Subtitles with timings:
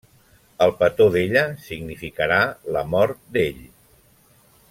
[0.65, 2.41] El petó d'ella significarà
[2.77, 3.61] la mort d'ell.